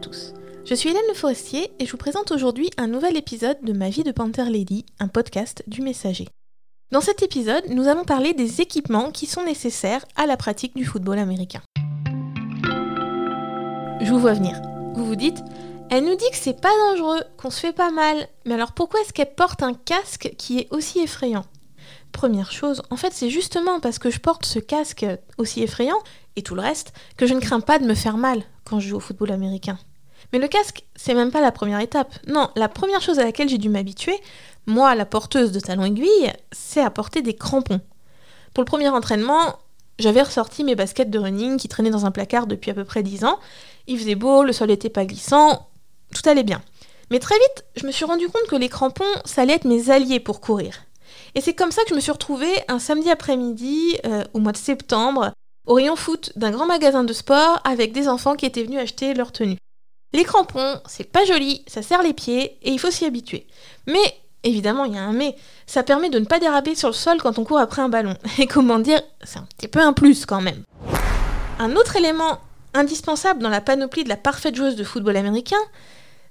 tous. 0.00 0.32
Je 0.64 0.74
suis 0.74 0.88
Hélène 0.88 1.02
Le 1.08 1.14
Forestier 1.14 1.72
et 1.78 1.86
je 1.86 1.90
vous 1.92 1.98
présente 1.98 2.32
aujourd'hui 2.32 2.70
un 2.78 2.86
nouvel 2.86 3.16
épisode 3.16 3.58
de 3.62 3.72
Ma 3.72 3.90
vie 3.90 4.02
de 4.02 4.12
Panther 4.12 4.44
Lady, 4.44 4.86
un 4.98 5.08
podcast 5.08 5.62
du 5.66 5.82
Messager. 5.82 6.26
Dans 6.90 7.00
cet 7.00 7.22
épisode, 7.22 7.64
nous 7.68 7.86
allons 7.86 8.04
parler 8.04 8.32
des 8.32 8.60
équipements 8.60 9.10
qui 9.10 9.26
sont 9.26 9.44
nécessaires 9.44 10.04
à 10.16 10.26
la 10.26 10.36
pratique 10.36 10.74
du 10.74 10.84
football 10.84 11.18
américain. 11.18 11.60
Je 14.00 14.10
vous 14.10 14.18
vois 14.18 14.32
venir. 14.32 14.60
Vous 14.94 15.04
vous 15.04 15.16
dites, 15.16 15.38
elle 15.90 16.04
nous 16.04 16.16
dit 16.16 16.30
que 16.30 16.36
c'est 16.36 16.60
pas 16.60 16.72
dangereux, 16.88 17.22
qu'on 17.36 17.50
se 17.50 17.60
fait 17.60 17.72
pas 17.72 17.90
mal, 17.90 18.26
mais 18.46 18.54
alors 18.54 18.72
pourquoi 18.72 19.00
est-ce 19.00 19.12
qu'elle 19.12 19.34
porte 19.34 19.62
un 19.62 19.74
casque 19.74 20.34
qui 20.38 20.58
est 20.58 20.68
aussi 20.70 21.00
effrayant? 21.00 21.44
Première 22.12 22.52
chose, 22.52 22.82
en 22.90 22.96
fait 22.96 23.12
c'est 23.12 23.30
justement 23.30 23.80
parce 23.80 23.98
que 23.98 24.10
je 24.10 24.18
porte 24.18 24.46
ce 24.46 24.58
casque 24.58 25.06
aussi 25.36 25.62
effrayant, 25.62 25.98
et 26.36 26.42
tout 26.42 26.54
le 26.54 26.62
reste, 26.62 26.92
que 27.16 27.26
je 27.26 27.34
ne 27.34 27.40
crains 27.40 27.60
pas 27.60 27.78
de 27.78 27.86
me 27.86 27.94
faire 27.94 28.16
mal 28.16 28.42
quand 28.64 28.80
je 28.80 28.88
joue 28.88 28.96
au 28.96 29.00
football 29.00 29.32
américain. 29.32 29.78
Mais 30.32 30.38
le 30.38 30.48
casque, 30.48 30.84
c'est 30.94 31.14
même 31.14 31.30
pas 31.30 31.40
la 31.40 31.52
première 31.52 31.80
étape. 31.80 32.14
Non, 32.26 32.50
la 32.56 32.68
première 32.68 33.00
chose 33.00 33.18
à 33.18 33.24
laquelle 33.24 33.48
j'ai 33.48 33.58
dû 33.58 33.68
m'habituer, 33.68 34.18
moi, 34.66 34.94
la 34.94 35.06
porteuse 35.06 35.52
de 35.52 35.60
talons 35.60 35.84
aiguilles, 35.84 36.32
c'est 36.52 36.82
à 36.82 36.90
porter 36.90 37.22
des 37.22 37.34
crampons. 37.34 37.80
Pour 38.54 38.62
le 38.62 38.66
premier 38.66 38.88
entraînement, 38.88 39.58
j'avais 39.98 40.22
ressorti 40.22 40.64
mes 40.64 40.74
baskets 40.74 41.10
de 41.10 41.18
running 41.18 41.56
qui 41.56 41.68
traînaient 41.68 41.90
dans 41.90 42.06
un 42.06 42.10
placard 42.10 42.46
depuis 42.46 42.70
à 42.70 42.74
peu 42.74 42.84
près 42.84 43.02
10 43.02 43.24
ans. 43.24 43.38
Il 43.86 43.98
faisait 43.98 44.14
beau, 44.14 44.44
le 44.44 44.52
sol 44.52 44.68
n'était 44.68 44.88
pas 44.88 45.04
glissant, 45.04 45.68
tout 46.14 46.28
allait 46.28 46.42
bien. 46.42 46.62
Mais 47.10 47.18
très 47.18 47.36
vite, 47.36 47.64
je 47.76 47.86
me 47.86 47.92
suis 47.92 48.04
rendu 48.04 48.28
compte 48.28 48.46
que 48.48 48.56
les 48.56 48.68
crampons, 48.68 49.04
ça 49.24 49.42
allait 49.42 49.54
être 49.54 49.64
mes 49.64 49.90
alliés 49.90 50.20
pour 50.20 50.40
courir. 50.40 50.84
Et 51.34 51.40
c'est 51.40 51.54
comme 51.54 51.72
ça 51.72 51.82
que 51.82 51.90
je 51.90 51.94
me 51.94 52.00
suis 52.00 52.12
retrouvée 52.12 52.52
un 52.68 52.78
samedi 52.78 53.10
après-midi, 53.10 53.98
euh, 54.06 54.24
au 54.32 54.38
mois 54.38 54.52
de 54.52 54.56
septembre, 54.56 55.32
au 55.66 55.74
rayon 55.74 55.96
foot 55.96 56.32
d'un 56.36 56.50
grand 56.50 56.66
magasin 56.66 57.04
de 57.04 57.12
sport 57.12 57.60
avec 57.64 57.92
des 57.92 58.08
enfants 58.08 58.36
qui 58.36 58.46
étaient 58.46 58.64
venus 58.64 58.80
acheter 58.80 59.14
leur 59.14 59.32
tenue. 59.32 59.58
Les 60.12 60.24
crampons, 60.24 60.80
c'est 60.86 61.10
pas 61.10 61.24
joli, 61.24 61.62
ça 61.68 61.82
serre 61.82 62.02
les 62.02 62.12
pieds 62.12 62.58
et 62.62 62.70
il 62.70 62.78
faut 62.80 62.90
s'y 62.90 63.04
habituer. 63.04 63.46
Mais, 63.86 64.20
évidemment, 64.42 64.84
il 64.84 64.94
y 64.94 64.98
a 64.98 65.02
un 65.02 65.12
mais, 65.12 65.36
ça 65.66 65.84
permet 65.84 66.10
de 66.10 66.18
ne 66.18 66.24
pas 66.24 66.40
déraper 66.40 66.74
sur 66.74 66.88
le 66.88 66.94
sol 66.94 67.18
quand 67.18 67.38
on 67.38 67.44
court 67.44 67.60
après 67.60 67.80
un 67.80 67.88
ballon. 67.88 68.16
Et 68.38 68.46
comment 68.46 68.80
dire, 68.80 69.00
c'est 69.22 69.38
un 69.38 69.46
petit 69.56 69.68
peu 69.68 69.80
un 69.80 69.92
plus 69.92 70.26
quand 70.26 70.40
même. 70.40 70.64
Un 71.60 71.76
autre 71.76 71.96
élément 71.96 72.40
indispensable 72.74 73.40
dans 73.40 73.48
la 73.48 73.60
panoplie 73.60 74.02
de 74.02 74.08
la 74.08 74.16
parfaite 74.16 74.56
joueuse 74.56 74.76
de 74.76 74.84
football 74.84 75.16
américain, 75.16 75.60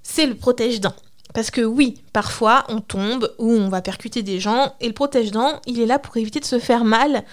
c'est 0.02 0.26
le 0.26 0.34
protège-dents. 0.34 0.94
Parce 1.32 1.50
que 1.50 1.60
oui, 1.62 2.02
parfois 2.12 2.64
on 2.68 2.80
tombe 2.80 3.32
ou 3.38 3.52
on 3.52 3.68
va 3.68 3.80
percuter 3.80 4.22
des 4.22 4.40
gens 4.40 4.74
et 4.80 4.88
le 4.88 4.94
protège-dents, 4.94 5.60
il 5.66 5.80
est 5.80 5.86
là 5.86 5.98
pour 5.98 6.16
éviter 6.16 6.40
de 6.40 6.44
se 6.44 6.58
faire 6.58 6.84
mal 6.84 7.24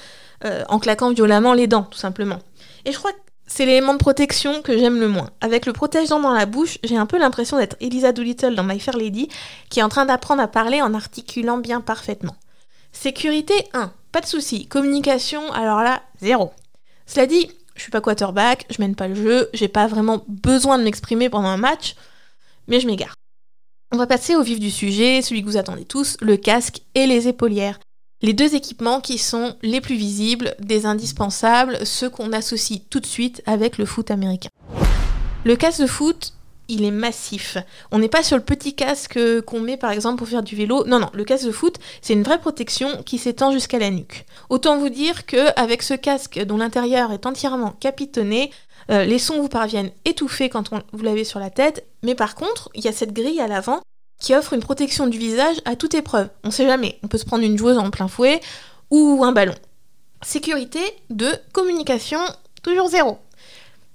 euh, 0.45 0.63
en 0.69 0.79
claquant 0.79 1.11
violemment 1.11 1.53
les 1.53 1.67
dents, 1.67 1.83
tout 1.83 1.97
simplement. 1.97 2.37
Et 2.85 2.91
je 2.91 2.97
crois 2.97 3.11
c'est 3.47 3.65
l'élément 3.65 3.93
de 3.93 3.99
protection 3.99 4.61
que 4.61 4.77
j'aime 4.77 4.99
le 4.99 5.07
moins. 5.07 5.29
Avec 5.41 5.65
le 5.65 5.73
protège-dents 5.73 6.19
dans 6.19 6.33
la 6.33 6.45
bouche, 6.45 6.77
j'ai 6.83 6.97
un 6.97 7.05
peu 7.05 7.17
l'impression 7.17 7.57
d'être 7.57 7.77
Elisa 7.79 8.11
Doolittle 8.11 8.55
dans 8.55 8.63
My 8.63 8.79
Fair 8.79 8.97
Lady, 8.97 9.29
qui 9.69 9.79
est 9.79 9.83
en 9.83 9.89
train 9.89 10.05
d'apprendre 10.05 10.41
à 10.41 10.47
parler 10.47 10.81
en 10.81 10.93
articulant 10.93 11.57
bien 11.57 11.81
parfaitement. 11.81 12.35
Sécurité 12.91 13.53
1, 13.73 13.91
pas 14.11 14.21
de 14.21 14.25
souci. 14.25 14.67
Communication, 14.67 15.51
alors 15.53 15.81
là, 15.81 16.01
zéro. 16.21 16.51
Cela 17.05 17.25
dit, 17.25 17.49
je 17.75 17.81
suis 17.81 17.91
pas 17.91 18.01
quarterback, 18.01 18.65
je 18.69 18.81
mène 18.81 18.95
pas 18.95 19.07
le 19.07 19.15
jeu, 19.15 19.49
j'ai 19.53 19.69
pas 19.69 19.87
vraiment 19.87 20.25
besoin 20.27 20.77
de 20.77 20.83
m'exprimer 20.83 21.29
pendant 21.29 21.47
un 21.47 21.57
match, 21.57 21.95
mais 22.67 22.79
je 22.79 22.87
m'égare. 22.87 23.13
On 23.93 23.97
va 23.97 24.07
passer 24.07 24.35
au 24.35 24.41
vif 24.41 24.59
du 24.59 24.69
sujet, 24.69 25.21
celui 25.21 25.41
que 25.41 25.47
vous 25.47 25.57
attendez 25.57 25.85
tous, 25.85 26.17
le 26.19 26.35
casque 26.35 26.81
et 26.95 27.07
les 27.07 27.29
épaulières. 27.29 27.79
Les 28.23 28.33
deux 28.33 28.55
équipements 28.55 28.99
qui 28.99 29.19
sont 29.19 29.55
les 29.61 29.79
plus 29.79 29.95
visibles, 29.95 30.55
des 30.59 30.87
indispensables, 30.87 31.85
ceux 31.85 32.09
qu'on 32.09 32.33
associe 32.33 32.79
tout 32.89 32.99
de 32.99 33.05
suite 33.05 33.43
avec 33.45 33.77
le 33.77 33.85
foot 33.85 34.09
américain. 34.09 34.49
Le 35.45 35.55
casque 35.55 35.81
de 35.81 35.85
foot, 35.85 36.33
il 36.67 36.83
est 36.83 36.91
massif. 36.91 37.59
On 37.91 37.99
n'est 37.99 38.09
pas 38.09 38.23
sur 38.23 38.35
le 38.35 38.43
petit 38.43 38.73
casque 38.73 39.19
qu'on 39.45 39.59
met 39.59 39.77
par 39.77 39.91
exemple 39.91 40.17
pour 40.17 40.27
faire 40.27 40.41
du 40.41 40.55
vélo. 40.55 40.83
Non, 40.87 40.97
non, 40.97 41.11
le 41.13 41.23
casque 41.25 41.45
de 41.45 41.51
foot, 41.51 41.77
c'est 42.01 42.13
une 42.13 42.23
vraie 42.23 42.39
protection 42.39 43.03
qui 43.03 43.19
s'étend 43.19 43.51
jusqu'à 43.51 43.77
la 43.77 43.91
nuque. 43.91 44.25
Autant 44.49 44.79
vous 44.79 44.89
dire 44.89 45.27
que 45.27 45.53
avec 45.55 45.83
ce 45.83 45.93
casque 45.93 46.43
dont 46.43 46.57
l'intérieur 46.57 47.11
est 47.11 47.27
entièrement 47.27 47.75
capitonné, 47.79 48.49
euh, 48.89 49.03
les 49.03 49.19
sons 49.19 49.39
vous 49.39 49.47
parviennent 49.47 49.91
étouffés 50.05 50.49
quand 50.49 50.71
vous 50.91 51.03
l'avez 51.03 51.23
sur 51.23 51.39
la 51.39 51.51
tête, 51.51 51.85
mais 52.01 52.15
par 52.15 52.33
contre, 52.33 52.69
il 52.73 52.83
y 52.83 52.87
a 52.87 52.93
cette 52.93 53.13
grille 53.13 53.41
à 53.41 53.47
l'avant 53.47 53.81
qui 54.19 54.35
offre 54.35 54.53
une 54.53 54.61
protection 54.61 55.07
du 55.07 55.17
visage 55.17 55.57
à 55.65 55.75
toute 55.75 55.93
épreuve. 55.93 56.29
On 56.43 56.51
sait 56.51 56.65
jamais, 56.65 56.99
on 57.03 57.07
peut 57.07 57.17
se 57.17 57.25
prendre 57.25 57.43
une 57.43 57.57
joueuse 57.57 57.77
en 57.77 57.89
plein 57.91 58.07
fouet 58.07 58.41
ou 58.89 59.23
un 59.23 59.31
ballon. 59.31 59.55
Sécurité 60.23 60.79
de 61.09 61.29
communication, 61.53 62.19
toujours 62.63 62.89
zéro. 62.89 63.19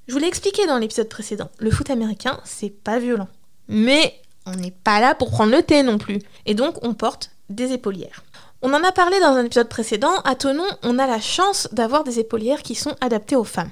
Je 0.07 0.13
vous 0.13 0.19
l'ai 0.19 0.29
expliqué 0.29 0.67
dans 0.67 0.79
l'épisode 0.79 1.09
précédent, 1.09 1.51
le 1.59 1.71
foot 1.71 1.91
américain, 1.91 2.41
c'est 2.45 2.71
pas 2.71 2.99
violent. 2.99 3.29
Mais 3.69 4.21
on 4.47 4.53
n'est 4.53 4.75
pas 4.85 5.01
là 5.01 5.15
pour 5.15 5.31
prendre 5.31 5.53
le 5.53 5.63
thé 5.63 5.83
non 5.83 5.99
plus. 5.99 6.19
Et 6.47 6.55
donc 6.55 6.77
on 6.83 6.95
porte 6.95 7.31
des 7.49 7.73
épaulières. 7.73 8.25
On 8.63 8.73
en 8.75 8.85
a 8.85 8.93
parlé 8.93 9.19
dans 9.19 9.35
un 9.35 9.45
épisode 9.45 9.69
précédent, 9.69 10.21
à 10.25 10.37
Tonon, 10.37 10.67
on 10.85 11.01
a 11.01 11.07
la 11.09 11.21
chance 11.21 11.69
d'avoir 11.73 12.05
des 12.05 12.21
épaulières 12.21 12.63
qui 12.63 12.77
sont 12.77 12.95
adaptées 13.01 13.35
aux 13.35 13.43
femmes. 13.43 13.71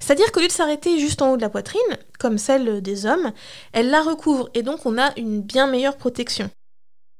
C'est-à-dire 0.00 0.30
qu'au 0.32 0.40
lieu 0.40 0.46
de 0.46 0.52
s'arrêter 0.52 0.98
juste 0.98 1.22
en 1.22 1.32
haut 1.32 1.36
de 1.36 1.42
la 1.42 1.50
poitrine, 1.50 1.80
comme 2.18 2.38
celle 2.38 2.80
des 2.82 3.06
hommes, 3.06 3.32
elle 3.72 3.90
la 3.90 4.02
recouvre 4.02 4.48
et 4.54 4.62
donc 4.62 4.86
on 4.86 4.98
a 4.98 5.10
une 5.18 5.40
bien 5.40 5.66
meilleure 5.66 5.96
protection. 5.96 6.50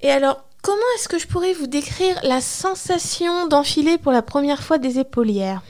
Et 0.00 0.10
alors, 0.10 0.44
comment 0.62 0.78
est-ce 0.96 1.08
que 1.08 1.18
je 1.18 1.26
pourrais 1.26 1.52
vous 1.52 1.66
décrire 1.66 2.18
la 2.22 2.40
sensation 2.40 3.48
d'enfiler 3.48 3.98
pour 3.98 4.12
la 4.12 4.22
première 4.22 4.62
fois 4.62 4.78
des 4.78 4.98
épaulières? 4.98 5.62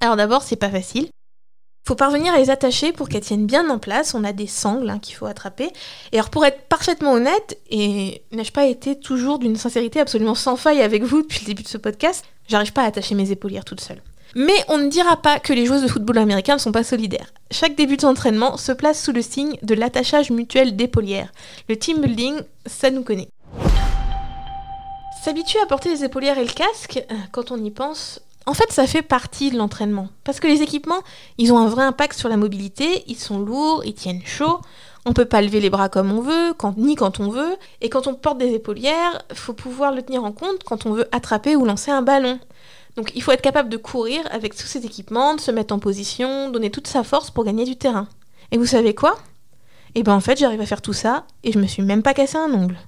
Alors 0.00 0.16
d'abord, 0.16 0.42
c'est 0.42 0.56
pas 0.56 0.70
facile. 0.70 1.08
Faut 1.86 1.94
parvenir 1.94 2.34
à 2.34 2.38
les 2.38 2.50
attacher 2.50 2.92
pour 2.92 3.08
qu'elles 3.08 3.22
tiennent 3.22 3.46
bien 3.46 3.68
en 3.70 3.78
place. 3.78 4.14
On 4.14 4.22
a 4.22 4.32
des 4.32 4.46
sangles 4.46 4.90
hein, 4.90 4.98
qu'il 4.98 5.14
faut 5.14 5.26
attraper. 5.26 5.70
Et 6.12 6.18
alors 6.18 6.30
pour 6.30 6.44
être 6.44 6.68
parfaitement 6.68 7.12
honnête, 7.12 7.58
et 7.70 8.22
n'ai-je 8.32 8.52
pas 8.52 8.66
été 8.66 8.98
toujours 8.98 9.38
d'une 9.38 9.56
sincérité 9.56 9.98
absolument 9.98 10.34
sans 10.34 10.56
faille 10.56 10.82
avec 10.82 11.02
vous 11.02 11.22
depuis 11.22 11.40
le 11.40 11.46
début 11.46 11.62
de 11.62 11.68
ce 11.68 11.78
podcast, 11.78 12.24
j'arrive 12.48 12.72
pas 12.72 12.82
à 12.82 12.86
attacher 12.86 13.14
mes 13.14 13.30
épaulières 13.30 13.64
toute 13.64 13.80
seule. 13.80 14.02
Mais 14.36 14.64
on 14.68 14.78
ne 14.78 14.88
dira 14.88 15.16
pas 15.16 15.40
que 15.40 15.52
les 15.52 15.66
joueuses 15.66 15.82
de 15.82 15.88
football 15.88 16.18
américain 16.18 16.54
ne 16.54 16.60
sont 16.60 16.72
pas 16.72 16.84
solidaires. 16.84 17.32
Chaque 17.50 17.74
début 17.74 17.96
d'entraînement 17.96 18.56
se 18.56 18.72
place 18.72 19.02
sous 19.02 19.12
le 19.12 19.22
signe 19.22 19.56
de 19.62 19.74
l'attachage 19.74 20.30
mutuel 20.30 20.76
d'épaulières. 20.76 21.32
Le 21.68 21.76
team 21.76 22.00
building, 22.00 22.40
ça 22.66 22.90
nous 22.90 23.02
connaît. 23.02 23.28
S'habituer 25.22 25.60
à 25.60 25.66
porter 25.66 25.90
les 25.90 26.04
épaulières 26.04 26.38
et 26.38 26.44
le 26.44 26.52
casque, 26.52 27.04
euh, 27.10 27.14
quand 27.32 27.50
on 27.50 27.62
y 27.62 27.70
pense, 27.70 28.20
en 28.46 28.54
fait 28.54 28.72
ça 28.72 28.86
fait 28.86 29.02
partie 29.02 29.50
de 29.50 29.58
l'entraînement. 29.58 30.08
Parce 30.24 30.40
que 30.40 30.46
les 30.46 30.62
équipements, 30.62 31.02
ils 31.36 31.52
ont 31.52 31.58
un 31.58 31.68
vrai 31.68 31.82
impact 31.82 32.18
sur 32.18 32.28
la 32.28 32.36
mobilité, 32.36 33.04
ils 33.06 33.18
sont 33.18 33.38
lourds, 33.38 33.82
ils 33.84 33.94
tiennent 33.94 34.22
chaud, 34.24 34.60
on 35.10 35.12
peut 35.12 35.24
pas 35.24 35.42
lever 35.42 35.58
les 35.58 35.70
bras 35.70 35.88
comme 35.88 36.12
on 36.12 36.20
veut, 36.20 36.54
ni 36.76 36.94
quand 36.94 37.18
on 37.18 37.30
veut, 37.30 37.56
et 37.80 37.88
quand 37.88 38.06
on 38.06 38.14
porte 38.14 38.38
des 38.38 38.54
épaulières, 38.54 39.24
faut 39.32 39.52
pouvoir 39.52 39.92
le 39.92 40.02
tenir 40.02 40.22
en 40.22 40.30
compte 40.30 40.62
quand 40.64 40.86
on 40.86 40.92
veut 40.92 41.08
attraper 41.10 41.56
ou 41.56 41.64
lancer 41.64 41.90
un 41.90 42.00
ballon. 42.00 42.38
Donc 42.94 43.10
il 43.16 43.22
faut 43.22 43.32
être 43.32 43.42
capable 43.42 43.68
de 43.68 43.76
courir 43.76 44.20
avec 44.30 44.54
tous 44.54 44.68
ces 44.68 44.86
équipements, 44.86 45.34
de 45.34 45.40
se 45.40 45.50
mettre 45.50 45.74
en 45.74 45.80
position, 45.80 46.48
donner 46.48 46.70
toute 46.70 46.86
sa 46.86 47.02
force 47.02 47.32
pour 47.32 47.42
gagner 47.42 47.64
du 47.64 47.76
terrain. 47.76 48.06
Et 48.52 48.56
vous 48.56 48.66
savez 48.66 48.94
quoi? 48.94 49.18
Eh 49.96 50.04
ben 50.04 50.14
en 50.14 50.20
fait 50.20 50.38
j'arrive 50.38 50.60
à 50.60 50.66
faire 50.66 50.82
tout 50.82 50.92
ça 50.92 51.24
et 51.42 51.50
je 51.50 51.58
me 51.58 51.66
suis 51.66 51.82
même 51.82 52.04
pas 52.04 52.14
cassé 52.14 52.38
un 52.38 52.52
ongle. 52.54 52.78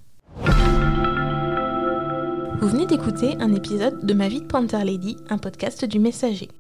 Vous 2.61 2.69
venez 2.69 2.87
d'écouter 2.87 3.35
un 3.41 3.53
épisode 3.53 4.07
de 4.07 4.15
Ma 4.15 4.29
vie 4.29 4.43
de 4.43 4.47
Panther 4.47 4.85
Lady, 4.85 5.17
un 5.29 5.39
podcast 5.39 5.85
du 5.85 5.99
Messager. 5.99 6.51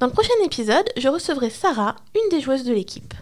Dans 0.00 0.08
le 0.08 0.12
prochain 0.12 0.34
épisode, 0.44 0.88
je 0.96 1.06
recevrai 1.06 1.48
Sarah, 1.48 1.94
une 2.16 2.36
des 2.36 2.40
joueuses 2.40 2.64
de 2.64 2.72
l'équipe. 2.72 3.14